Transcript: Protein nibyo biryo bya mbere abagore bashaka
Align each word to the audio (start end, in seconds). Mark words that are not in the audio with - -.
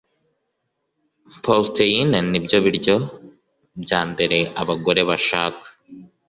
Protein 1.43 2.11
nibyo 2.29 2.57
biryo 2.65 2.95
bya 3.83 4.01
mbere 4.11 4.37
abagore 4.61 5.01
bashaka 5.09 5.65